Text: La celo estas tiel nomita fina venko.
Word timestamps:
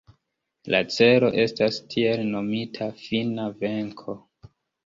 La 0.75 0.79
celo 0.95 1.29
estas 1.43 1.77
tiel 1.93 2.25
nomita 2.31 2.89
fina 3.05 3.47
venko. 3.63 4.21